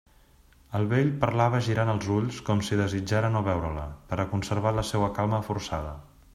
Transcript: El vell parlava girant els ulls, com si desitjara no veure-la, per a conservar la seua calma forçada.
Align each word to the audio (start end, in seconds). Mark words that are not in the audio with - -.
El 0.77 0.87
vell 0.93 1.11
parlava 1.25 1.59
girant 1.67 1.91
els 1.93 2.07
ulls, 2.15 2.39
com 2.49 2.65
si 2.69 2.79
desitjara 2.81 3.31
no 3.37 3.45
veure-la, 3.51 3.87
per 4.09 4.21
a 4.25 4.29
conservar 4.35 4.75
la 4.81 4.89
seua 4.95 5.15
calma 5.21 5.45
forçada. 5.51 5.97